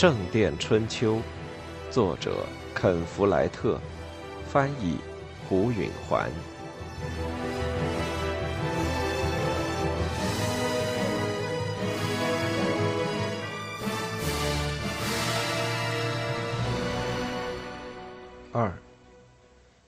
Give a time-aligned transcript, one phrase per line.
[0.00, 1.16] 圣殿春秋》，
[1.90, 3.80] 作者肯·弗莱特，
[4.46, 4.96] 翻译
[5.48, 6.30] 胡允环。
[18.52, 18.72] 二，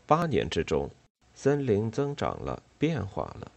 [0.07, 0.91] 八年之中，
[1.35, 3.49] 森林增长了，变化了。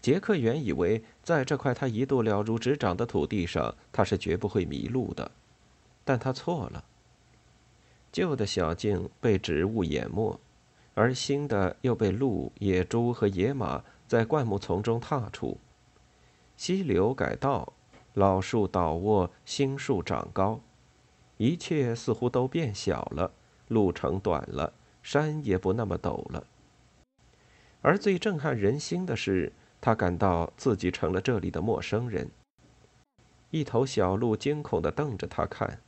[0.00, 5.30] 杰克原以为，在这块他一度了如指掌的土地上，他是绝不会迷路的，
[6.04, 6.84] 但他错了。
[8.10, 10.38] 旧的小径被植物淹没，
[10.94, 15.58] 而新的又被鹿、野猪和野马在灌木丛中踏出。
[16.56, 17.72] 溪流改道，
[18.14, 20.60] 老树倒卧，新树长高，
[21.38, 23.32] 一切似乎都变小了。
[23.68, 26.46] 路程短了，山也不那么陡了。
[27.80, 29.50] 而最震撼人心的是，
[29.80, 32.30] 他感到自己成了这里的陌生人。
[33.50, 35.80] 一头小鹿惊恐地瞪着他看，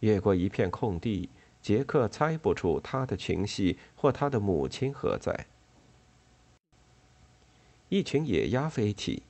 [0.00, 1.28] 越过一片空地，
[1.62, 5.46] 杰克猜不出他的情系或他的母亲何在。
[7.88, 9.22] 一群野鸭飞起，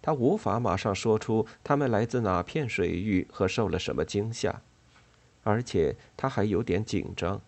[0.00, 4.62] 他无法马上说出它们来自哪片水域和受了什么惊吓。
[5.44, 7.40] 而且他还有点紧张，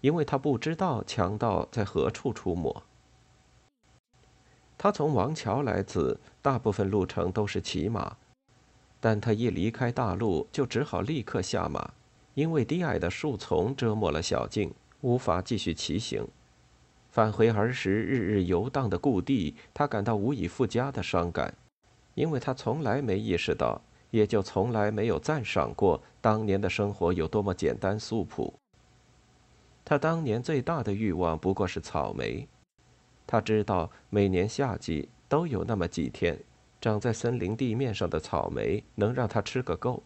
[0.00, 2.82] 因为他不知道强盗在何处出没。
[4.78, 8.16] 他从王桥来此，大部分路程都是骑马，
[9.00, 11.92] 但他一离开大路，就只好立刻下马，
[12.34, 16.26] 因为低矮的树丛遮没了小径，无法继续骑行。
[17.10, 21.54] 返回儿时日日游荡的故地，他感到无以复加的伤感，
[22.14, 23.80] 因为他从来没意识到。
[24.12, 28.52] 也就从来没有赞赏过当年的生活有多么简单素朴。
[29.86, 32.46] 他当年最大的欲望不过是草莓。
[33.26, 36.38] 他知道每年夏季都有那么几天，
[36.78, 40.02] 长在森林地面上的草莓能让他吃个够。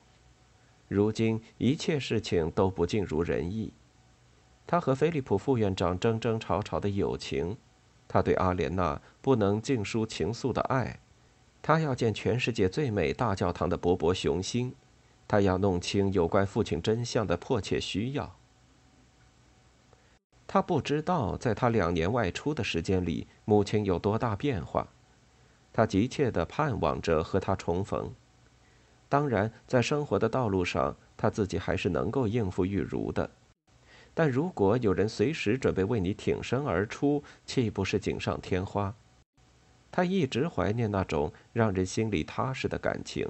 [0.89, 3.73] 如今一切事情都不尽如人意。
[4.67, 7.57] 他和菲利普副院长争争吵吵的友情，
[8.09, 11.01] 他对阿莲娜不能尽抒情愫的爱。
[11.63, 14.75] 他要见全世界最美大教堂的勃勃雄心，
[15.27, 18.37] 他要弄清有关父亲真相的迫切需要。
[20.47, 24.87] 他不知道，在他两年外出的时间里，母亲有多大变化。
[25.73, 28.15] 他急切地盼望着和他重逢。
[29.09, 33.31] 当然，在生活的道路上，他自己还是能够应付玉如的。
[34.13, 38.95] 但如果有人随时准备为你挺身而出，岂不是锦上添花？
[39.93, 43.29] 他一直怀念那种让人心里踏实的感情。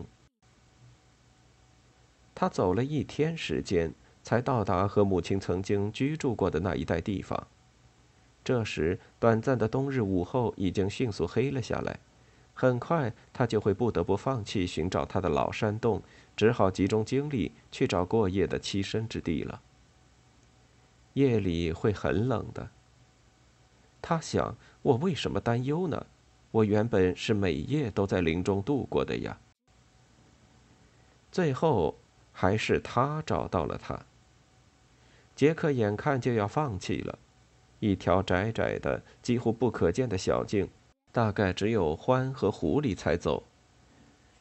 [2.35, 7.47] 他走了一天时间，才到达和母亲曾经居住过的那一带地方。
[8.45, 11.99] 这时，短暂的冬日午后已经迅速黑了下来。
[12.59, 16.03] 很快，他就会不得不放弃寻找他的老山洞，
[16.35, 19.61] 只好集中精力去找过夜的栖身之地了。
[21.13, 22.71] 夜里会很冷的。
[24.01, 26.07] 他想：我为什么担忧呢？
[26.51, 29.39] 我原本是每夜都在林中度过的呀。
[31.31, 31.99] 最后，
[32.33, 34.01] 还是他找到了他。
[35.35, 37.19] 杰克眼看就要放弃了，
[37.81, 40.71] 一条窄窄的、几乎不可见的小径，
[41.17, 43.45] 大概只有獾和狐狸才走。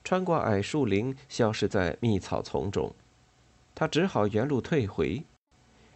[0.03, 2.93] 穿过矮树林，消失在密草丛中，
[3.73, 5.23] 他只好原路退回。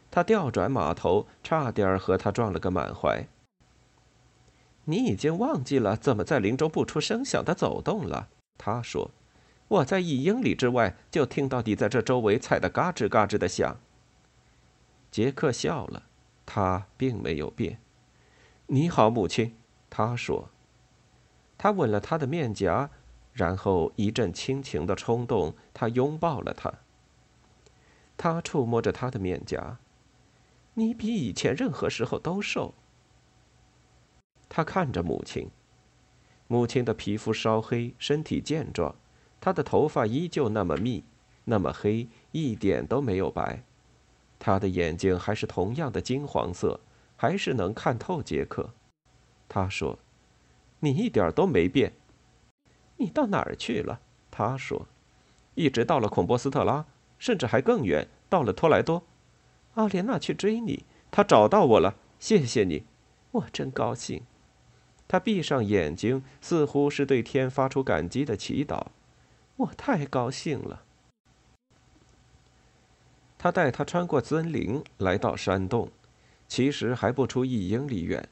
[0.09, 3.27] 他调转马头，差点和他撞了个满怀。
[4.85, 9.11] 你已经忘记了怎么在林中不出声响的走动了，他说
[9.67, 13.77] ：“我在一英里之外就听到你在这周围踩得嘎吱嘎吱的响。”
[15.11, 16.03] 杰克笑了，
[16.45, 17.81] 他并没有变。
[18.67, 19.57] “你好，母亲。”
[19.91, 20.47] 他说。
[21.59, 22.89] 他吻了她的面颊，
[23.33, 26.73] 然后一阵亲情的冲动，他拥抱了她。
[28.17, 29.77] 他触摸着她的面颊
[30.75, 32.73] ，“你比以前任何时候都瘦。”
[34.47, 35.51] 他看着母亲，
[36.47, 38.95] 母亲的皮肤稍黑，身体健壮，
[39.41, 41.03] 她的头发依旧那么密，
[41.43, 43.63] 那么黑，一点都没有白。
[44.39, 46.79] 她的眼睛还是同样的金黄色，
[47.17, 48.73] 还是能看透杰克。
[49.49, 49.99] 他说
[50.79, 51.93] ：“你一点都没变。”
[52.97, 54.01] 你到哪儿去了？
[54.29, 54.87] 他说
[55.55, 56.85] ：“一直到了孔波斯特拉，
[57.17, 59.03] 甚至还更远，到了托莱多。
[59.75, 61.95] 阿莲娜去追你，她找到我了。
[62.19, 62.83] 谢谢你，
[63.31, 64.23] 我真高兴。”
[65.07, 68.87] 他闭上眼睛，似乎是对天发出感激的祈祷。
[69.55, 70.83] 我太高兴了。
[73.37, 75.89] 他带他穿过森林，来到山洞，
[76.47, 78.29] 其实还不出一英里远。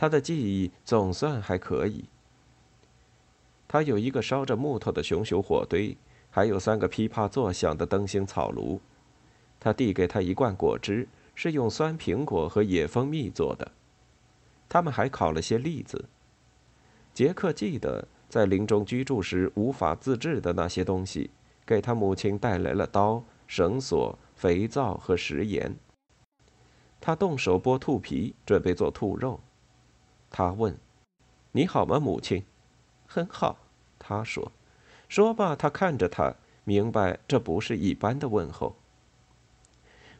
[0.00, 2.04] 他的记忆总算还可以。
[3.66, 5.96] 他有一个烧着木头的熊熊火堆，
[6.30, 8.80] 还有三个噼啪作响的灯芯草炉。
[9.58, 13.72] 他递给他一罐果汁，是用酸苹果和野蜂蜜做的。
[14.68, 16.04] 他们还烤了些栗子。
[17.12, 21.28] 杰克记得在林中居住时无法自制的那些东西，
[21.66, 25.74] 给他母亲带来了刀、绳索、肥皂和食盐。
[27.00, 29.40] 他动手剥兔皮，准备做兔肉。
[30.30, 30.78] 他问
[31.52, 32.44] ：“你好吗，母亲
[33.06, 33.58] ？”“很好。”
[33.98, 34.52] 他说。
[35.08, 36.34] 说罢，他看着他，
[36.64, 38.76] 明白这不是一般的问候。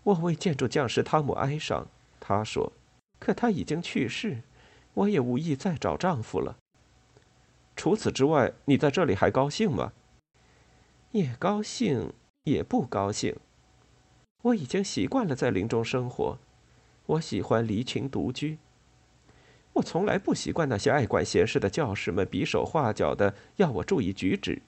[0.02, 1.86] 我为建筑匠师汤姆哀伤，
[2.18, 2.72] 他说，
[3.18, 4.42] 可他已经去世，
[4.94, 6.56] 我也无意再找丈夫了。
[7.76, 9.92] 除此之外，你在这里还高兴吗？
[11.12, 12.14] 也高兴，
[12.44, 13.36] 也不高兴。
[14.42, 16.38] 我已经习惯了在林中生活，
[17.04, 18.56] 我喜欢离群独居。
[19.78, 24.60] 我从来不习惯那些爱管闲事的教师们比手画脚的要我注意举止。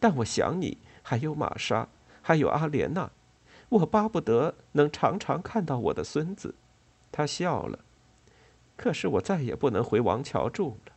[0.00, 1.88] 但我想你，还有玛莎，
[2.22, 3.10] 还有阿莲娜，
[3.68, 6.54] 我巴不得能常常看到我的孙子。
[7.10, 7.78] 他笑了。
[8.74, 10.92] 可是我再也不能回王桥住了，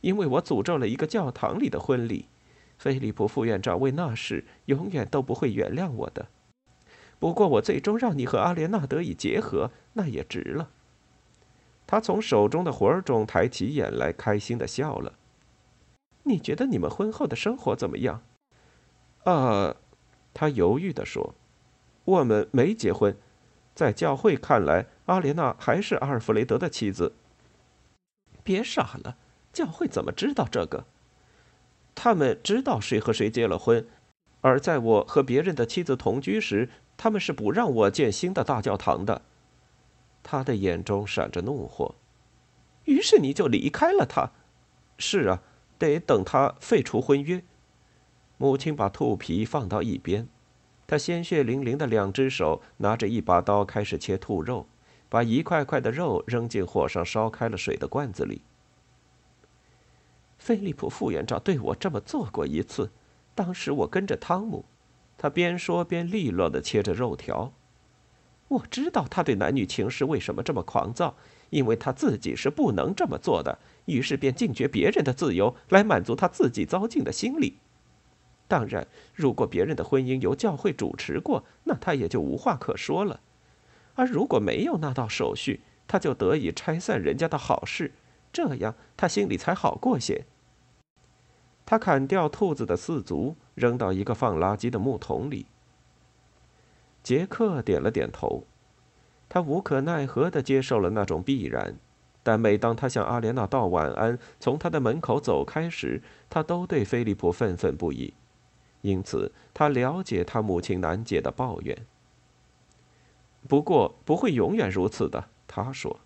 [0.00, 2.26] 因为我诅咒了一个教堂里的婚礼。
[2.78, 6.28] 菲利普副院长为那事永远都不会原谅我的。
[7.18, 10.70] 不过我最终让你和阿莲娜得以结合，那也值了。
[11.90, 15.14] 他从手中的活儿中抬起眼来，开心的笑了。
[16.22, 18.22] 你觉得你们婚后的生活怎么样？
[19.24, 19.74] 啊，
[20.32, 21.34] 他犹豫地说
[22.06, 23.16] ：“我们没结婚，
[23.74, 27.14] 在教会看来，阿莲娜还是阿尔弗雷德的妻子。”
[28.44, 29.16] 别傻了，
[29.52, 30.84] 教会怎么知道这个？
[31.96, 33.84] 他们知道谁和谁结了婚，
[34.42, 39.22] 而在我和别人的妻子同居时，他们是不让我建新的大教堂的。
[40.22, 41.94] 他的眼中闪着怒火。
[42.84, 44.30] 于是你就离开了他？
[44.98, 45.42] 是啊，
[45.78, 47.42] 得等他废除婚约。
[48.36, 50.28] 母亲把兔皮放到一边，
[50.86, 54.66] 她鲜血淋淋的两只手拿着一把刀开始切兔肉，
[55.08, 58.42] 把一块块的肉扔进火上烧开了水的罐子里。
[60.38, 62.90] 菲利普副院长对我这么做过一次，
[63.34, 64.64] 当时我跟着汤姆，
[65.18, 67.52] 他边说边利落的切着肉条。
[68.50, 71.14] 我知道他对男女情事为什么这么狂躁，
[71.50, 77.58] 因为他自己是不能这么做的，于是便禁绝别人的自由来满足他自己糟践的心理。
[78.48, 83.20] 当然，如果别人的婚姻由教会主持过，那他也就无话可说了；
[83.94, 87.92] 而如果没有那道手续，他就得以拆散人家的好事，
[88.32, 90.24] 这样他心里才好过些。
[91.64, 95.46] 他砍掉兔子的四足，扔到一个放垃圾的木桶里。
[97.02, 98.44] 杰克点了点头，
[99.28, 101.76] 他无可奈何地接受了那种必然。
[102.22, 108.12] 但每当他向阿莲娜道晚安，从他的门口走开时，他都对菲利普愤愤不已。
[108.82, 111.86] 因此，他了解他母亲难解的抱怨。
[113.48, 116.00] 不过，不会永远如此的，他说。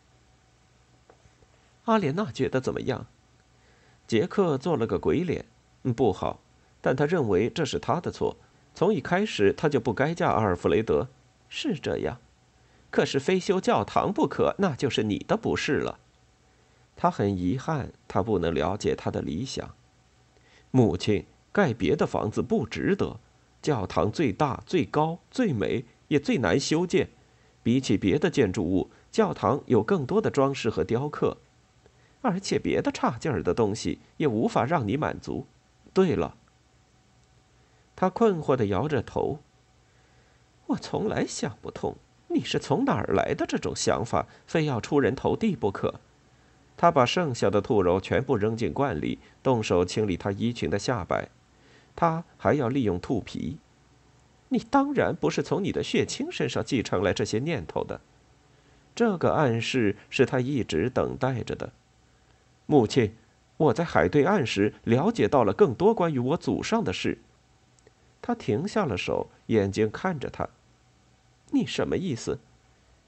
[1.87, 3.07] 阿莲娜觉得怎么样？
[4.07, 5.45] 杰克做了个鬼脸。
[5.97, 6.41] 不好，
[6.81, 8.37] 但他认为这是他的错。
[8.75, 11.09] 从一开始，他就不该嫁阿尔弗雷德。
[11.49, 12.19] 是这样，
[12.91, 15.99] 可是非修教堂不可，那就是你的不是了。
[16.97, 19.75] 他很遗憾，他不能了解他的理想。
[20.71, 21.27] 母亲。
[21.53, 23.21] 盖别的房子不值得，
[23.63, 27.11] 教堂最大、最高、最美，也最难修建。
[27.63, 31.37] 比起别的建筑物，教堂有更多的装饰和雕刻，
[32.23, 35.47] 而且别的差劲儿的东西也无法让你满足。
[35.93, 36.37] 对了，
[37.97, 39.39] 他困惑地摇着头。
[40.67, 41.97] 我从来想不通，
[42.29, 45.95] 你是从哪儿来的这种想法，非要出人头地不可。
[46.77, 51.29] 他把剩下的兔肉全部扔进罐里，动手清理他衣裙的下摆。
[51.95, 53.59] 他还要利用兔皮。
[54.49, 58.01] 你当然不是从你的血亲身上继承来这些念头的。
[58.95, 61.73] 这个暗示是他一直等待着的。
[62.67, 63.15] 母亲，
[63.57, 67.19] 我在海对岸时了解到了更多关于我祖上的事。
[68.27, 70.49] 他停下了手，眼睛看着他。
[71.51, 72.39] 你什么意思？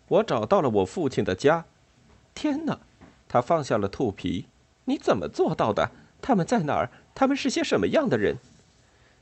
[0.09, 1.65] 我找到了我父亲的家。
[2.35, 2.79] 天哪！
[3.27, 4.45] 他放下了兔皮。
[4.85, 5.91] 你怎么做到的？
[6.21, 6.91] 他们在哪儿？
[7.15, 8.37] 他们是些什么样的人？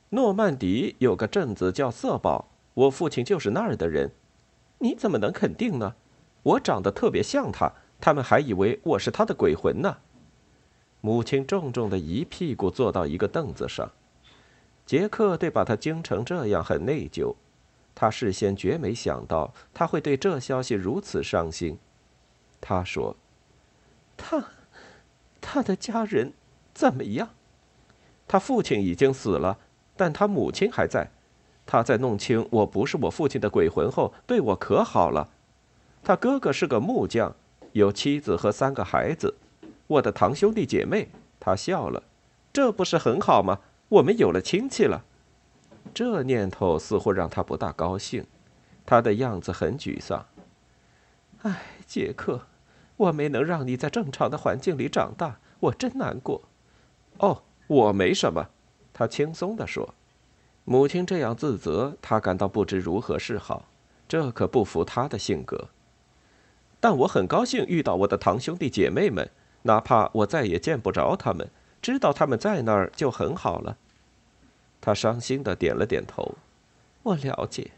[0.09, 4.11] 诺曼底有个镇子叫瑟堡，我父亲就是那儿的人。
[4.79, 5.95] 你怎么能肯定呢？
[6.43, 7.71] 我长得特别像他，
[8.01, 9.95] 他们还以为我是他的鬼魂呢。
[10.99, 13.89] 母亲重重的一屁股坐到一个凳子上。
[14.85, 17.35] 杰克对把他惊成这样很内疚，
[17.95, 21.77] 他事先绝没想到他会对这消息如此伤心。
[22.61, 23.15] 他说
[24.15, 24.45] ：“他，
[25.41, 26.33] 他的家人
[26.73, 27.29] 怎么样？”
[28.27, 29.57] 他父亲已经死了，
[29.95, 31.11] 但他母亲还在。
[31.67, 35.29] 他在弄清我不是我父亲的鬼魂后，对我可好了。
[36.03, 37.35] 他哥哥是个木匠，
[37.71, 39.35] 有妻子和三个孩子。
[39.87, 42.03] 我的堂兄弟姐妹，他笑了，
[42.53, 43.59] 这不是很好吗？
[43.89, 45.05] 我们有了亲戚了。
[45.93, 48.25] 这念头似乎让他不大高兴，
[48.85, 50.25] 他的样子很沮丧。
[51.43, 52.47] 唉，杰克，
[52.97, 56.41] 我没能让你在正常的环境里长大，我真难过。
[57.19, 58.49] 哦，我没什么，
[58.91, 59.93] 他轻松地说。
[60.63, 63.65] 母亲这样自责，他感到不知如何是好。
[64.07, 65.69] 这可不符他的性格。
[66.79, 69.29] 但我很高兴遇到我的堂兄弟姐妹们，
[69.63, 71.49] 哪怕我再也见不着他们，
[71.85, 73.77] 知道他们在那儿就很好了。
[74.81, 76.33] 他伤心的点了点头。
[77.03, 77.73] 我了解。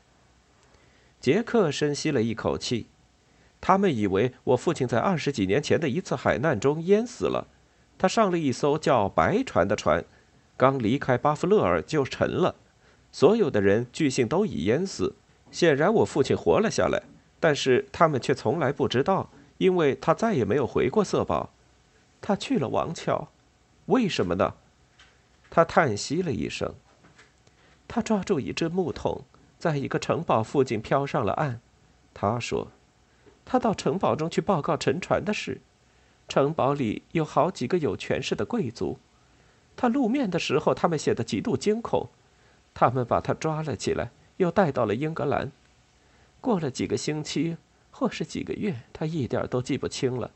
[1.19, 2.87] 杰克深吸了一口气。
[3.59, 7.47] 他们以为我父亲在二十几年前的一次海难中淹死了。
[7.97, 10.05] 他上了一艘叫“白船”的船，
[10.55, 12.55] 刚离开巴夫勒尔就沉了。
[13.11, 15.17] 所有的人据信都已淹死。
[15.51, 17.03] 显然，我父亲活了下来，
[17.41, 21.49] 但是他们却从来不知道，因为他再也没有回过色堡。
[22.21, 23.27] 他去了王桥，
[23.87, 24.53] 为什么呢？
[25.49, 26.73] 他叹息了一声。
[27.87, 29.23] 他抓住一只木桶，
[29.57, 31.59] 在一个城堡附近漂上了岸。
[32.13, 32.69] 他说
[33.45, 35.61] ：“他到城堡中去报告沉船的事。
[36.27, 38.99] 城堡里有好几个有权势的贵族。
[39.75, 42.09] 他露面的时候，他们显得极度惊恐。”
[42.73, 45.51] 他们把他抓了起来，又带到了英格兰。
[46.41, 47.57] 过了几个星期，
[47.89, 50.29] 或是几个月，他一点都记不清了。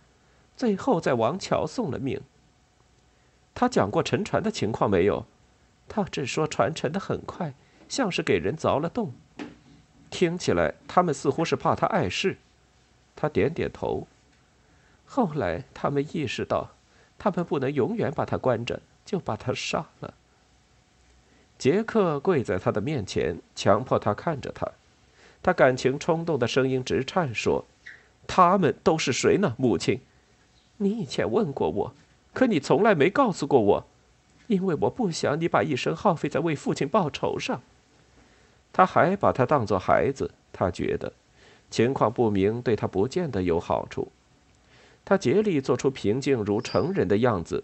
[0.55, 2.21] 最后在王桥送了命。
[3.53, 5.25] 他讲过沉船的情况没有？
[5.87, 7.53] 他只说船沉得很快，
[7.89, 9.13] 像是给人凿了洞。
[10.09, 12.37] 听起来，他们似乎是怕他碍事。
[13.15, 14.07] 他点点头。
[15.05, 16.71] 后来他们意识到，
[17.19, 20.13] 他们不能永远把他关着，就把他杀了。
[21.57, 24.71] 杰克跪在他的面前，强迫他看着他。
[25.43, 27.65] 他感情冲动的声音直颤，说
[28.25, 30.01] ：“他们都是谁呢，母亲？
[30.77, 31.93] 你以前问过我，
[32.33, 33.85] 可你从来没告诉过我，
[34.47, 37.61] 因为我不想你把一生耗费在为父亲报仇上。”
[38.73, 41.11] 他还把他当作孩子，他觉得
[41.69, 44.09] 情况不明对他不见得有好处。
[45.03, 47.63] 他竭力做出平静如成人的样子。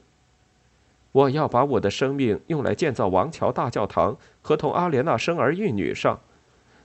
[1.14, 6.20] 我要把我的生命用来建造王桥大教堂和同阿莲娜生儿育女上，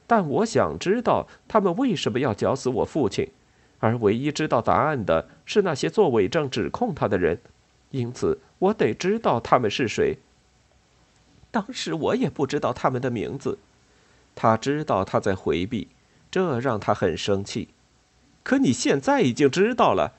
[0.07, 3.29] 但我想知道他们为什么要绞死我父亲，
[3.81, 7.41] 而唯一知道答案的是那些做伪证指控他的人，
[7.92, 10.18] 因此我得知道他们是谁。
[11.50, 13.58] 当时我也不知道他们的名字，
[14.34, 15.88] 他知道他在回避，
[16.30, 17.68] 这让他很生气。
[18.42, 20.14] 可你现在已经知道了，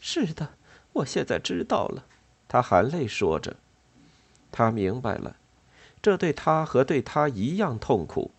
[0.00, 0.50] 是的，
[0.94, 2.04] 我现在知道了。
[2.48, 3.56] 他含泪说着
[4.52, 5.36] ：“他明白了，
[6.00, 8.30] 这对他和对他一样痛苦。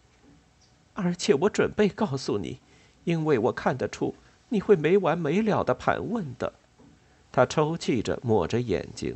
[0.93, 2.59] 而且我准备告诉你，
[3.03, 4.15] 因为我看得出
[4.49, 6.53] 你会没完没了的盘问的。”
[7.37, 9.15] 他抽泣着，抹着眼睛，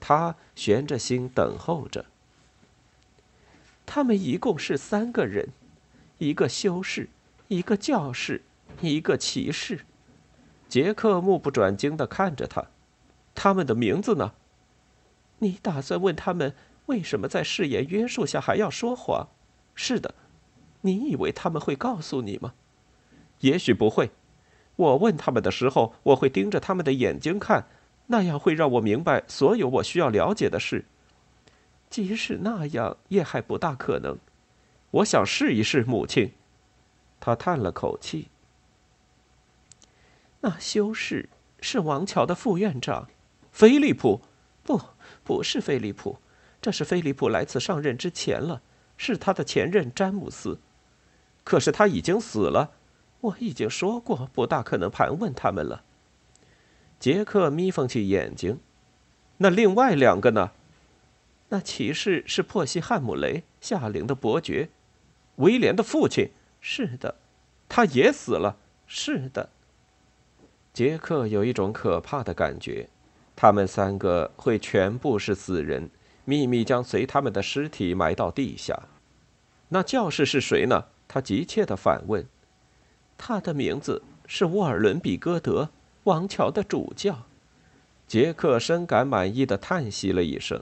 [0.00, 2.06] 他悬着心等候着。
[3.84, 5.50] 他们一共是三个人：
[6.16, 7.10] 一个修士，
[7.48, 8.40] 一个教士，
[8.80, 9.80] 一个骑士。
[10.66, 12.68] 杰克目不转睛地看着他。
[13.34, 14.32] 他们的名字呢？
[15.40, 16.54] 你打算问他们
[16.86, 19.28] 为什么在誓言约束下还要说谎？
[19.74, 20.14] 是的，
[20.80, 22.54] 你以为他们会告诉你吗？
[23.40, 24.10] 也许不会。
[24.76, 27.66] 我问他们的时候，我会盯着他们的眼睛看，
[28.06, 30.84] 那样会让我明白所有我需要了解的事。
[31.90, 34.18] 即使那样，也还不大可能。
[34.90, 36.32] 我想试一试，母亲。
[37.20, 38.28] 他叹了口气。
[40.40, 41.28] 那修士
[41.60, 43.08] 是王桥的副院长。
[43.52, 44.22] 菲利普，
[44.64, 44.80] 不，
[45.22, 46.18] 不是菲利普，
[46.60, 48.62] 这是菲利普来此上任之前了，
[48.96, 50.58] 是他的前任詹姆斯。
[51.44, 52.72] 可是他已经死了，
[53.22, 55.82] 我已经说过，不大可能盘问他们了。
[57.00, 58.60] 杰克眯缝起眼睛，
[59.38, 60.52] 那另外两个呢？
[61.48, 64.70] 那骑士是珀西汉姆雷，夏令的伯爵，
[65.36, 66.30] 威廉的父亲。
[66.60, 67.16] 是的，
[67.68, 68.56] 他也死了。
[68.86, 69.50] 是的。
[70.72, 72.88] 杰克有一种可怕的感觉。
[73.34, 75.90] 他们三个会全部是死人，
[76.24, 78.88] 秘密将随他们的尸体埋到地下。
[79.68, 80.86] 那教士是谁呢？
[81.08, 82.26] 他急切地反问。
[83.24, 85.68] 他的名字是沃尔伦比戈德，
[86.02, 87.22] 王桥的主教。
[88.08, 90.60] 杰克深感满意的叹息了一声。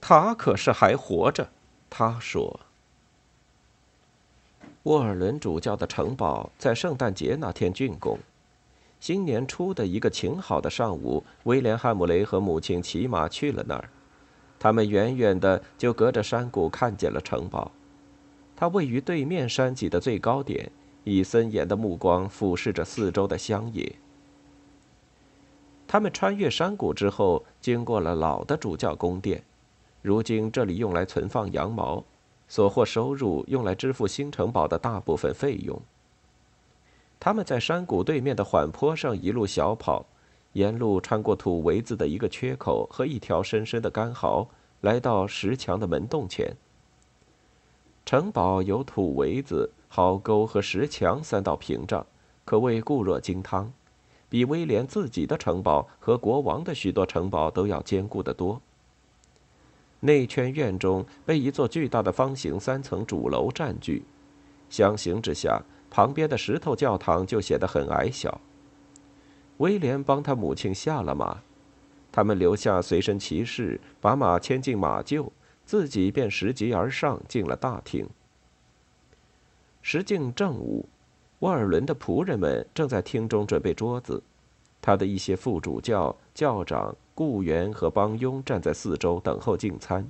[0.00, 1.50] 他可是还活着，
[1.88, 2.58] 他说。
[4.82, 8.18] 沃尔伦主教的城堡在圣诞节那天竣工。
[8.98, 13.88] 新年初的一个晴好的上午，威廉·汉姆雷和母亲骑马去了那儿。
[14.58, 17.70] 他们远远的就隔着山谷看见了城堡，
[18.56, 20.72] 它位于对面山脊的最高点，
[21.04, 23.96] 以森严的目光俯视着四周的乡野。
[25.86, 29.42] 他们穿越山谷之后，经过了老的主教宫殿，
[30.02, 32.04] 如今这里用来存放羊毛，
[32.46, 35.80] 所获收入用来支付新城堡的大部分费用。
[37.18, 40.06] 他们在山谷对面的缓坡上一路小跑。
[40.54, 44.48] 沿路穿过土围子的一个缺口和一条深深的干壕，
[44.80, 46.56] 来到石墙的门洞前。
[48.08, 52.06] 城堡有土围子、壕沟和石墙三道屏障，
[52.46, 53.70] 可谓固若金汤，
[54.30, 58.62] 比威廉自己的城堡和国王的许多城堡都要坚固得多。
[60.00, 64.02] 内圈院中被一座巨大的方形三层主楼占据，
[64.70, 65.60] 相形之下，
[65.90, 68.40] 旁边的石头教堂就显得很矮小。
[69.58, 71.42] 威廉帮他母亲下了马，
[72.10, 75.28] 他们留下随身骑士，把马牵进马厩，
[75.68, 78.08] 自己便拾级而上，进了大厅。
[79.82, 80.88] 时近正午，
[81.40, 84.22] 沃尔伦的仆人们正在厅中准备桌子，
[84.80, 90.08] 他的一些副主教、教长、雇员和帮佣站在四周等候进餐。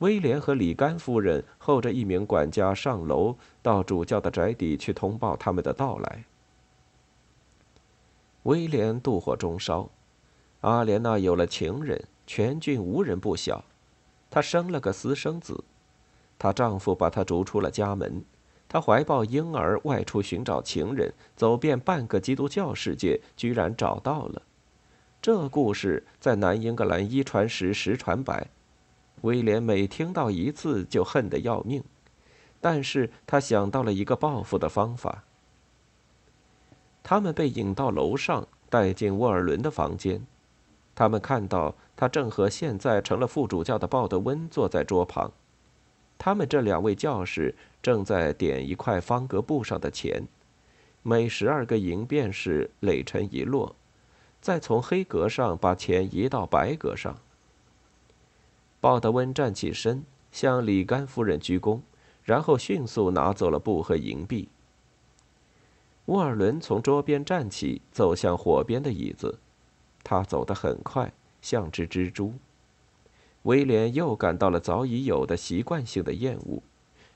[0.00, 6.24] 威廉和里甘夫人候着一名管家上楼到主教的宅邸去通报他们的到来。
[8.42, 9.88] 威廉妒火中烧，
[10.60, 13.64] 阿莲娜有了情人，全郡无人不晓。
[14.34, 15.62] 她生了个私生子，
[16.36, 18.24] 她丈夫把她逐出了家门。
[18.66, 24.42] 她怀抱婴儿外出寻找情人，走遍半个基督教世界，居然找到了。
[25.22, 28.48] 这故事在南英格兰一传十，十传百。
[29.20, 31.84] 威廉每听到一次就恨得要命，
[32.60, 35.22] 但是他想到了一个报复的方法。
[37.04, 40.26] 他们被引到楼上，带进沃尔伦的房间。
[40.94, 45.32] 他们看到他正和现在成了副主教的鲍德温坐在桌旁。
[46.16, 50.26] 他们这两位教士正在点一块方格布上的钱，
[51.02, 53.74] 每十二个银便士垒成一摞，
[54.40, 57.16] 再从黑格上把钱移到白格上。
[58.80, 61.80] 鲍德温站起身，向里甘夫人鞠躬，
[62.22, 64.48] 然后迅速拿走了布和银币。
[66.06, 69.38] 沃尔伦从桌边站起，走向火边的椅子。
[70.04, 72.34] 他走得很快，像只蜘蛛。
[73.44, 76.62] 威廉又感到了早已有的习惯性的厌恶，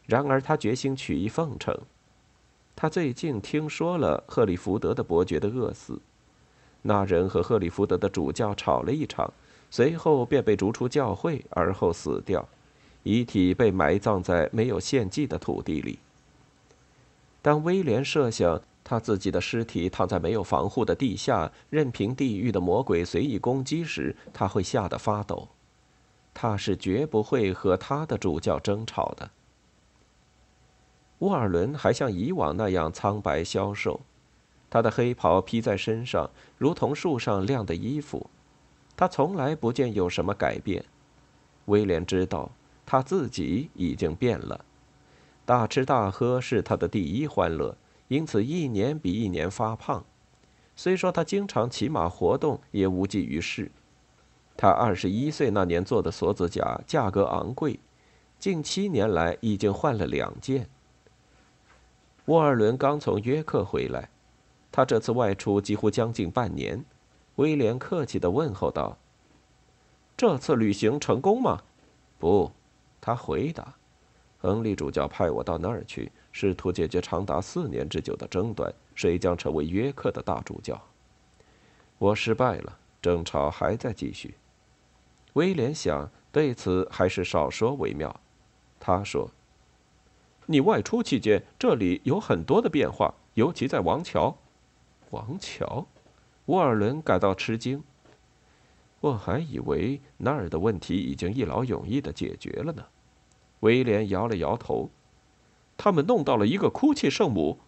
[0.07, 1.79] 然而他决心取意奉承。
[2.75, 6.01] 他最近听说了赫里福德的伯爵的饿死，
[6.83, 9.33] 那人和赫里福德的主教吵了一场，
[9.71, 12.49] 随后便被逐出教会，而后死掉，
[13.03, 15.99] 遗体被埋葬在没有献祭的土地里。
[17.43, 18.61] 当威廉设想。
[18.89, 25.47] 他自己的尸体躺在没有防护的地下，任凭地狱的魔鬼随意攻击时，他会吓得发抖。
[26.33, 29.31] 他是绝不会和他的主教争吵的。
[31.19, 34.01] 沃尔伦还像以往那样苍白消瘦，
[34.71, 38.31] 他的黑袍披在身上，如同树上晾的衣服。
[38.97, 40.83] 他从来不见有什么改变。
[41.67, 42.51] 威廉知道，
[42.87, 44.65] 他自己已经变了。
[45.45, 47.77] 大吃大喝是他的第一欢乐。
[48.09, 50.05] 因此，一年比一年发胖。
[50.75, 53.71] 虽说他经常骑马活动，也无济于事。
[54.57, 57.79] 他二十一岁那年做的锁子甲价格昂贵，
[58.39, 60.69] 近七年来已经换了两件。
[62.27, 64.09] 沃尔伦刚从约克回来，
[64.71, 66.85] 他这次外出几乎将近半年。
[67.37, 68.99] 威廉客气地问候道
[70.17, 71.63] ：“这次旅行成功吗
[72.19, 72.51] ？”“不。”
[73.01, 73.75] 他回答。
[74.39, 80.81] 亨利主教派我到那儿去，试图解决长达四年之久的争端：谁将成为约克的大主教？
[81.99, 84.37] 我失败了，争吵还在继续。
[85.33, 88.21] 威廉想，对此还是少说为妙。
[88.79, 89.29] 他说
[90.47, 94.39] ：“你外出期间，这里有很多的变化，尤其在王桥。”
[95.11, 95.89] 王桥，
[96.45, 97.83] 沃尔伦感到吃惊。
[99.01, 102.87] 我还以为那儿的问题已经一劳永逸的解决了呢。
[103.59, 104.89] 威廉摇了摇头，
[105.79, 107.59] 他们弄到了一个哭泣圣母，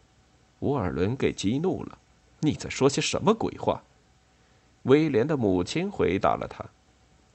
[0.58, 1.96] 沃尔伦给激怒了。
[2.40, 3.82] 你在说些什么鬼话？
[4.82, 6.64] 威廉的母亲回答了他：“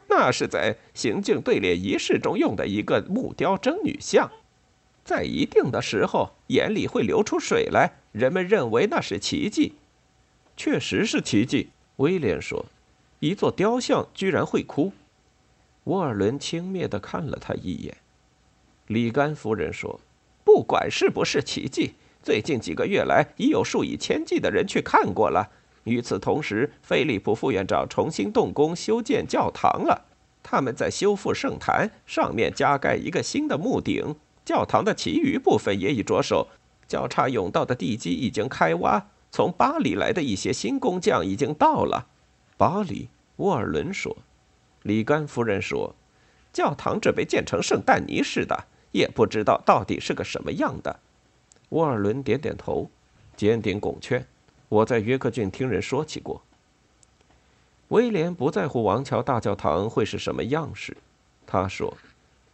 [0.09, 4.29] 那是在行径队列仪式中用的一个木雕真女像，
[5.03, 9.73] 在一定的时候眼里会流出水来，人们认为那是奇迹。
[10.57, 12.65] 确实是奇迹。”威廉说
[13.21, 14.91] ：“一座雕像居然会哭。”
[15.85, 17.95] 沃尔伦轻蔑地看了他一眼。
[18.87, 19.99] 里甘夫人说
[20.55, 25.49] ：“不管是不是奇迹，最近几个月来已有数以千计的人去看过了。
[25.83, 30.05] 与此同时，菲利普副院长重新动工修建教堂了。
[30.41, 34.15] 他们在修复圣坛，上面加盖一个新的木顶。
[34.45, 36.47] 教堂的其余部分也已着手，
[36.87, 39.07] 交叉甬道的地基已经开挖。
[39.31, 42.07] 从巴黎来的一些新工匠已经到了。
[42.55, 44.15] 巴黎，沃尔伦说。
[44.83, 45.93] 里甘夫人说
[46.53, 48.63] ：“教堂准备建成圣诞尼似的，
[48.95, 50.99] 也不知道到底是个什么样的。”
[51.69, 52.89] 沃尔伦点点头，
[53.35, 54.25] 坚定拱券。
[54.69, 56.41] 我在约克郡听人说起过。
[57.89, 60.95] 威廉不在乎王桥大教堂会是什么样式，
[61.45, 61.95] 他说：“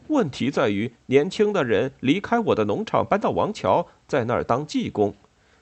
[0.08, 5.14] 问题在于年轻的人离开我的农场，搬到王桥，在那儿当技工。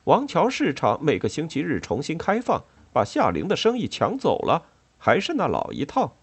[0.05, 4.63] 王桥市场每个星期日重新开放，把夏令的生意抢走了，
[4.97, 6.15] 还是那老一套。”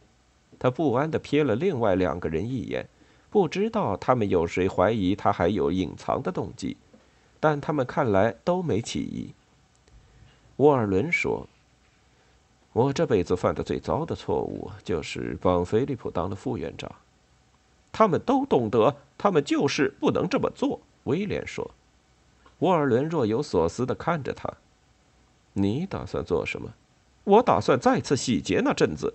[0.58, 2.88] 他不安地瞥了另外两个人一眼，
[3.30, 6.76] 不知道他们有谁怀疑他还有隐藏的动机，
[7.38, 9.34] 但他们看来都没起疑。
[10.56, 11.46] 沃尔伦说。
[12.72, 16.92] 我这辈子犯的最糟的错误，就是帮菲利普当了副院长。
[17.90, 20.78] 他们都懂得，他们就是不能这么做。
[21.04, 21.70] 威廉说。
[22.58, 24.52] 沃尔伦若有所思地看着他。
[25.54, 26.70] 你打算做什么？
[27.24, 29.14] 我打算再次洗劫那镇子。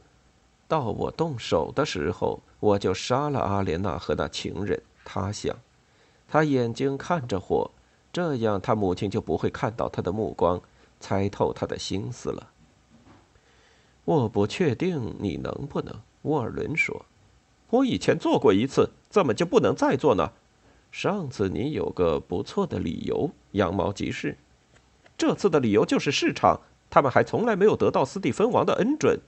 [0.71, 4.81] 到我动手的时候，我就杀了阿莲娜和那情人。
[5.03, 5.53] 他想，
[6.29, 7.69] 他眼睛看着火，
[8.13, 10.61] 这样他母亲就不会看到他的目光，
[10.97, 12.47] 猜透他的心思了。
[14.05, 17.05] 我不确定你能不能，沃尔伦说。
[17.69, 20.31] 我以前做过一次，怎么就不能再做呢？
[20.89, 24.37] 上次你有个不错的理由，羊毛集市。
[25.17, 29.19] 这次的理由就是市场，他们还从来没有得到斯蒂芬王的恩准。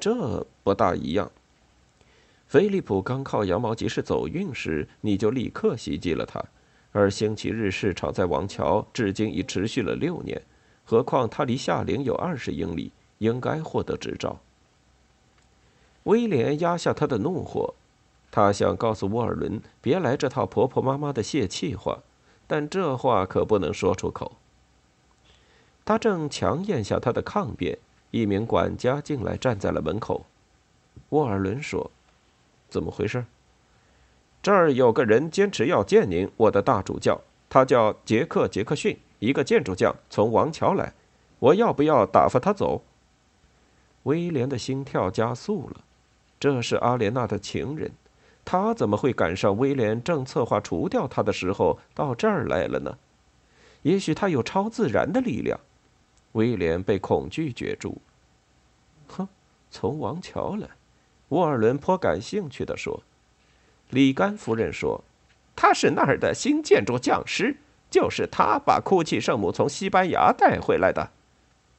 [0.00, 1.30] 这不大一样。
[2.46, 6.42] 菲利普刚靠羊毛集市走运时，你就立刻袭击了他，
[6.92, 10.40] 而星期日市场在王桥至今已持续了六年，
[10.84, 12.92] 何况它离夏陵有二十英里。
[13.18, 14.38] 应该获得执照。
[16.04, 17.74] 威廉压下他的怒火，
[18.30, 21.98] 他想告诉沃尔伦别来这套婆婆妈妈的泄气话，
[22.46, 24.36] 但这话可不能说出口。
[25.84, 27.78] 他正强咽下他的抗辩，
[28.10, 30.24] 一名管家进来，站在了门口。
[31.10, 31.90] 沃尔伦说
[32.68, 33.24] ：“怎么回事？”
[34.42, 40.92] 这儿有个人坚持要见您，我的大主教，他叫杰克·杰克逊，一个建筑匠，从王桥来。
[41.38, 42.82] 我要不要打发他走？
[44.04, 45.80] 威廉的心跳加速了。
[46.40, 47.90] 这是阿莲娜的情人，
[48.44, 52.96] 他怎么会赶上威廉正策划除掉他的时候到这儿来了呢？
[53.82, 55.58] 也许他有超自然的力量。
[56.32, 58.00] 威廉被恐惧攫住。
[59.08, 59.28] 哼，
[59.70, 60.68] 从王桥来，
[61.28, 63.02] 沃尔伦颇感兴趣地说。
[63.90, 65.02] 里甘夫人说
[65.56, 67.56] ：“他是那儿的新建筑匠师，
[67.90, 71.10] 就是他把哭泣圣母从西班牙带回来的。”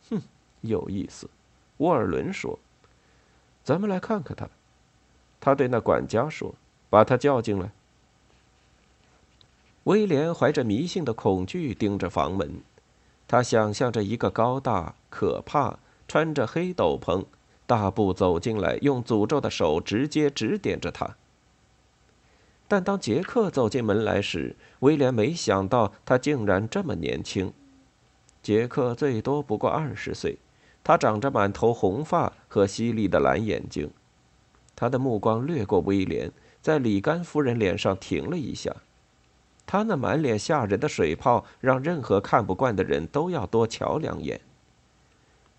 [0.09, 0.19] 哼，
[0.61, 1.29] 有意思。
[1.77, 2.57] 沃尔伦说
[3.63, 4.49] ：“咱们来看看他。”
[5.39, 6.55] 他对那管家说
[6.89, 7.69] ：“把他叫进来。”
[9.85, 12.61] 威廉怀着迷信的恐惧盯着房门，
[13.29, 17.25] 他想象着一个高大、可怕、穿着黑斗篷、
[17.67, 21.15] 大步走进来，用诅咒的手直接指点着他。
[22.67, 27.53] 但当杰克走进门来时，威廉没想到他竟然这么年轻。
[28.41, 30.39] 杰克最多不过二十岁。
[30.83, 33.91] 他长着满头红发和犀利的蓝眼睛，
[34.75, 36.31] 他的目光掠过威廉，
[36.63, 38.75] 在里甘夫人脸上停了一下。
[39.71, 44.41] 他那满脸吓人的水泡让任何看不惯的人都要多瞧两眼。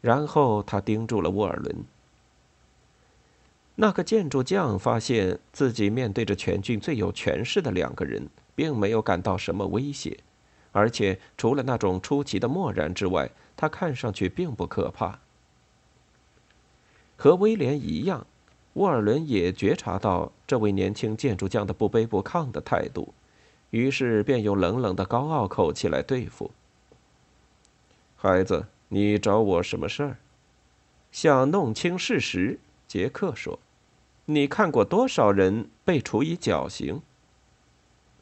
[0.01, 1.85] 然后他盯住了沃尔伦。
[3.77, 10.19] 那个建筑匠发现自己面对着全郡最有权势的两个人，并没有感到什么威胁，
[10.73, 13.31] 而且除了那种出奇的漠然之外。
[13.57, 15.19] 他看上去并不可怕。
[17.19, 18.27] 和威廉一样，
[18.73, 23.13] 沃尔伦也觉察到这位年轻建筑匠的不卑不亢的态度，
[23.71, 26.51] 于是便用冷冷的高傲口气来对付。
[28.17, 30.19] 孩子，你找我什么事儿？
[31.11, 32.59] 想弄清事实。
[32.87, 33.59] 杰克说
[34.27, 37.01] ：“你看过多少人被处以绞刑？”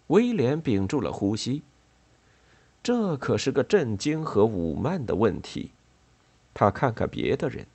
[0.09, 1.63] 威廉屏住了呼吸。
[2.83, 5.73] 这可是个震惊和武慢的问题。
[6.55, 7.67] 他看看别的人，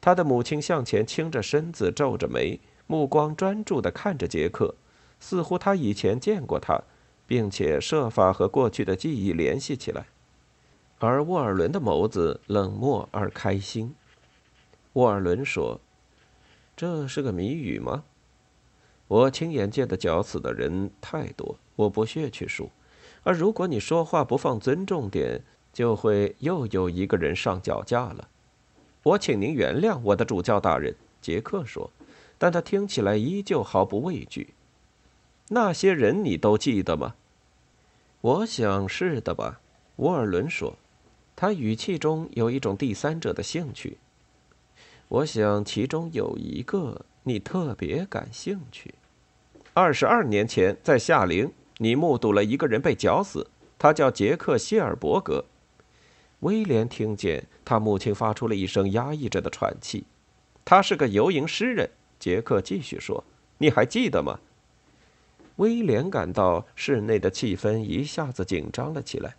[0.00, 4.74] 他的母亲向前倾着身子，皱着眉，目光专注地看着杰克，
[5.18, 6.82] 似乎他以前见过他，
[7.28, 10.06] 并且设法和过去的记忆联系起来。
[10.98, 13.94] 而沃尔伦的眸子冷漠而开心。
[14.94, 15.78] 沃尔伦说
[16.74, 18.02] ：“这是个谜语吗？
[19.06, 22.70] 我亲眼见的绞死的人太多，我不屑去数。”
[23.24, 28.26] 而如果你说话不放尊重点，就会又有一个人上绞架了。
[29.02, 31.90] 我请您原谅我的主教大人，杰克说。
[32.40, 34.54] 但他听起来依旧毫不畏惧。
[35.50, 37.14] 那些人你都记得吗？
[38.20, 39.60] 我想是的吧，
[39.96, 40.76] 沃尔伦说，
[41.34, 43.98] 他语气中有一种第三者的兴趣。
[45.08, 48.94] 我想其中有一个你特别感兴趣。
[49.72, 53.46] 二十二年前，在夏陵，你目睹了一个人被绞死，
[53.78, 55.44] 他叫杰克·谢尔伯格。
[56.40, 60.04] 威廉听见他母亲发出了一声压抑着的喘气。
[60.64, 63.24] 他是个游吟诗人，杰克继续说
[63.58, 64.38] ：“你还记得吗？”
[65.58, 69.36] 威廉感到室内的气氛一下子紧张了起来。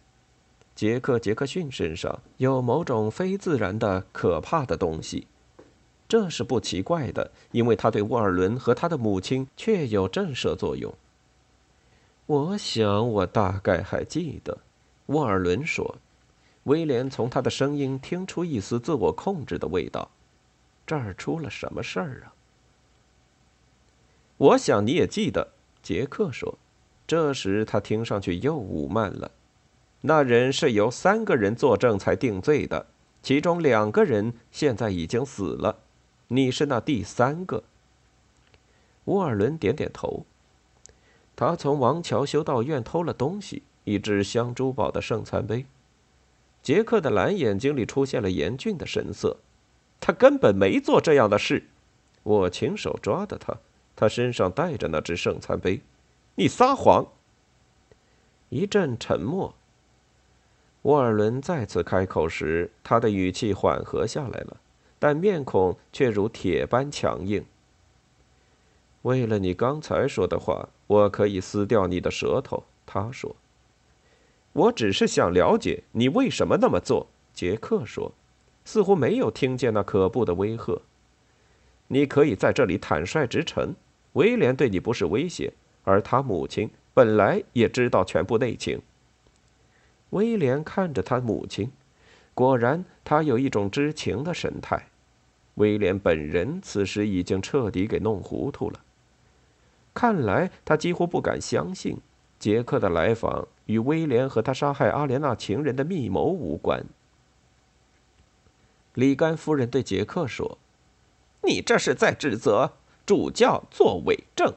[0.75, 5.27] 杰克·杰克逊身上有某种非自然的、可怕的东西，
[6.07, 10.93] 这是不奇怪的，因为他对沃尔伦和他的母亲确有震慑作用。
[12.25, 14.57] 我想，我大概还记得，
[15.07, 15.97] 沃尔伦说。
[16.63, 20.11] 威廉从他的声音听出一丝自我控制的味道。
[20.85, 22.33] 这儿出了什么事儿啊？
[24.37, 26.57] 我想你也记得，杰克说。
[27.07, 29.31] 这时他听上去又武慢了。
[30.01, 32.85] 那人是由三个人作证才定罪的，
[33.23, 35.79] 其中两个人现在已经死了。
[36.27, 37.63] 你是那第三个。
[39.05, 40.23] 沃尔伦点点头。
[41.35, 45.65] 他从王桥修道院偷了东西，一只镶珠宝的圣餐杯。
[46.61, 49.37] 杰克的蓝眼睛里出现了严峻的神色。
[49.99, 51.63] 他根本没做这样的事，
[52.21, 53.57] 我亲手抓的他，
[53.99, 55.81] 他身上带着那只圣餐杯。
[56.35, 57.05] 你撒谎！
[58.47, 59.53] 一阵沉默。
[60.83, 64.55] 沃尔伦再次开口时，他的语气缓和下来了，
[64.99, 67.43] 但面孔却如铁般强硬。
[69.01, 72.63] 为了你刚才说的话，我可以撕掉你的舌头。
[72.85, 73.35] 他说
[74.53, 78.13] ：“我只是想了解你为什么那么做。”杰克说。
[78.63, 80.81] 似乎没有听见那可怖的威吓。
[81.87, 83.75] 你可以在这里坦率直陈，
[84.13, 88.81] 威廉对你不是威胁，而他母亲本来也知道全部内情。
[90.11, 91.71] 威廉看着他母亲，
[92.33, 94.87] 果然，他有一种知情的神态。
[95.55, 98.79] 威廉本人此时已经彻底给弄糊涂了。
[99.93, 101.97] 看来他几乎不敢相信，
[102.39, 106.83] 杰克的来访与威廉和他杀害阿莲娜情人的密谋无关。
[108.93, 110.57] 里甘夫人对杰克说
[111.43, 112.73] ：“你这是在指责
[113.09, 114.53] 主教作伪证。”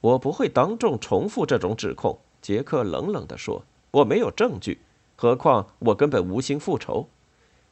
[0.00, 4.78] 我不会当众重复这种指控。”杰克冷冷地说，“我没有证据，
[5.16, 7.08] 何况我根本无心复仇。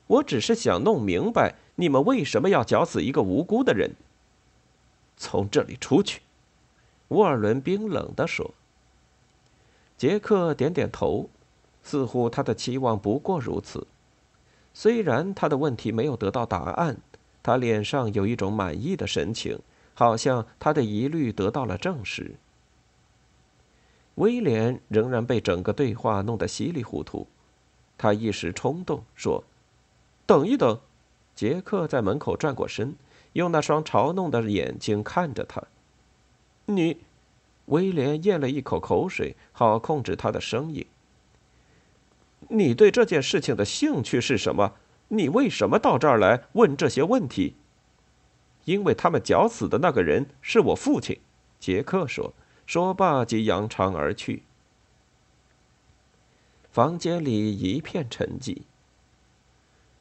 [0.07, 3.93] 我只是想弄明白你们为什么要绞死一个无辜的人。”
[5.17, 6.21] 从这里出去，
[7.09, 8.53] 沃尔伦冰冷地说。
[9.97, 11.31] 杰克点点头，
[11.83, 13.87] 似乎他的期望不过如此。
[14.75, 16.99] 虽然他的问题没有得到答案，
[17.43, 19.59] 他脸上有一种满意的神情，
[19.97, 22.37] 好像他的疑虑得到了证实。
[24.17, 27.27] 威廉仍然被整个对话弄得稀里糊涂，
[27.97, 29.43] 他一时冲动说
[30.27, 30.79] ：“等一等。”
[31.35, 32.95] 杰克在门口转过身，
[33.33, 35.63] 用那双嘲弄的眼睛看着他。
[36.67, 36.99] 你，
[37.67, 40.87] 威廉咽了一口口水，好控制他的声音。
[42.49, 44.75] 你对这件事情的兴趣是什么？
[45.09, 47.55] 你为什么到这儿来问这些问题？
[48.67, 51.19] 因为他们绞死的那个人是我父亲，
[51.59, 52.33] 杰克说。
[52.67, 54.43] 说罢即扬长而去。
[56.73, 58.63] 房间里一片沉寂。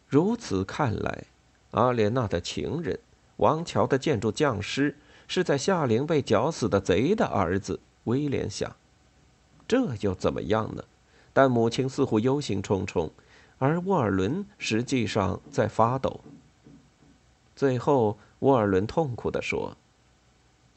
[0.08, 1.26] 如此看来，
[1.70, 3.00] 阿莲娜的情人，
[3.36, 4.98] 王桥的建筑匠师，
[5.28, 7.80] 是在夏陵被绞死的贼的儿子。
[8.06, 8.76] 威廉想，
[9.68, 10.84] 这又怎么样呢？
[11.34, 13.12] 但母亲似乎忧心忡忡，
[13.60, 16.22] 而沃尔伦实际上在发抖。
[17.56, 19.76] 最后，沃尔伦痛苦地说：“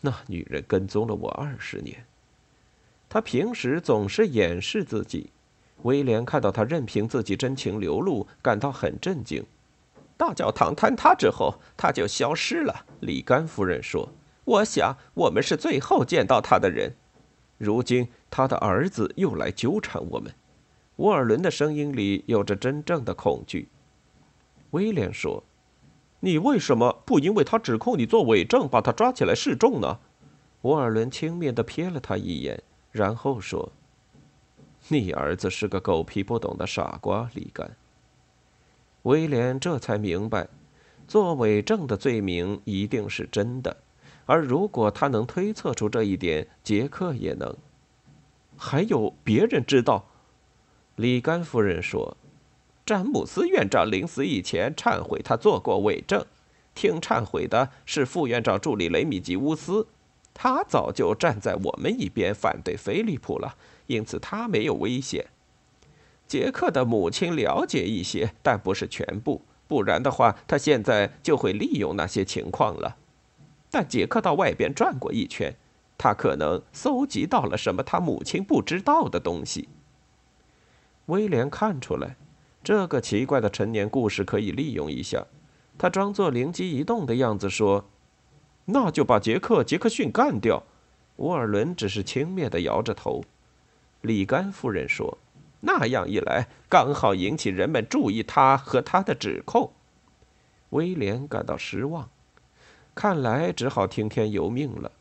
[0.00, 2.07] 那女人跟踪了我二十年，
[3.11, 5.31] 她平时总是掩饰自己。”
[5.85, 9.44] 威廉看到他任凭自己真情流露，感到很震惊。
[10.16, 12.87] 大教堂坍塌之后，他就消失了。
[13.00, 14.09] 里甘夫人说
[14.44, 16.96] ：“我想我们是最后见到他的人。
[17.59, 20.35] 如今，他的儿子又来纠缠我们。”
[20.96, 23.68] 沃尔伦的声音里有着真正的恐惧。
[24.70, 25.44] 威廉说
[26.20, 30.00] ：“你为什么不因为他指控你做伪证，把他抓起来示众呢？”
[30.62, 33.70] 沃尔伦轻蔑地瞥了他一眼，然后说
[34.88, 37.76] ：“你儿子是个狗屁不懂的傻瓜，李干。”
[39.02, 40.48] 威廉这才明白，
[41.07, 43.76] 做伪证的罪名一定是真的，
[44.26, 47.57] 而如果他能推测出这一点，杰克也能。
[48.57, 50.04] 还有别人知道。
[50.96, 52.16] 里甘夫人说
[52.88, 56.24] ：“詹姆斯院长临死以前忏悔，他做过伪证，
[56.74, 59.87] 听忏悔的是副院长助理雷米吉乌斯，
[60.33, 63.57] 他早就站在我们一边反对菲利普了，
[63.88, 65.27] 因此他没有危险。
[66.27, 72.96] 杰克的母亲了解一些，但不是全部，不然的话，他现在就会利用那些情况了。
[73.70, 75.55] 但杰克到外边转过一圈，
[75.98, 79.68] 他可能搜集到了什么他母亲不知道的东西。
[81.05, 82.16] 威廉看出来，
[82.68, 85.24] 这个奇怪的陈年故事可以利用一下。
[85.78, 87.87] 他装作灵机一动的样子说
[88.66, 90.62] ：“那就把杰克·杰克逊干掉。”
[91.16, 93.24] 沃尔伦只是轻蔑地摇着头。
[94.02, 95.16] 里甘夫人说
[95.61, 99.72] ：“那样一来，刚好引起人们注意他和他的指控。”
[100.68, 102.11] 威廉感到失望，
[102.94, 104.92] 看来只好听天由命了。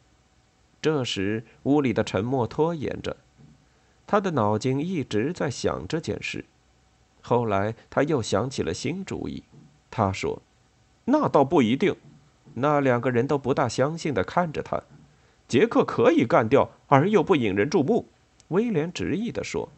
[0.82, 3.18] 这时，屋里的沉默拖延着。
[4.06, 6.46] 他的脑筋一直在想这件事，
[7.22, 9.44] 后来他又想起了新主意。
[9.90, 10.42] 他说
[11.06, 11.96] ：“那倒不一定。”
[12.56, 14.82] 那两个人都不大相信的看着他。
[15.48, 18.06] 杰克可以干掉，而又不引人注目。
[18.50, 19.70] 威廉执意的说：“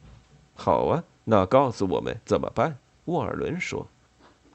[0.56, 3.88] 好啊，那告诉我们怎么办？”沃尔伦说：“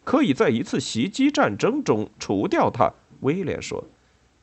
[0.04, 3.84] 可以在一次袭击战争中除掉他。”威廉说：“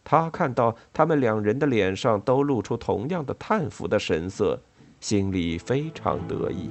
[0.03, 4.59] 他看到他们两人的脸上都露出同样的叹服的神色。”
[5.01, 6.69] 心里非常得意。